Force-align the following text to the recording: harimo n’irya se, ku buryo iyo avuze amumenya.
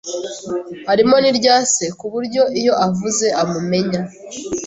harimo 0.89 1.15
n’irya 1.19 1.55
se, 1.73 1.85
ku 1.99 2.05
buryo 2.13 2.41
iyo 2.59 2.73
avuze 2.87 3.25
amumenya. 3.41 4.01